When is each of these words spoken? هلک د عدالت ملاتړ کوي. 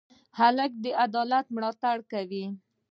هلک 0.39 0.71
د 0.83 0.85
عدالت 1.05 1.45
ملاتړ 1.55 1.95
کوي. 2.11 2.45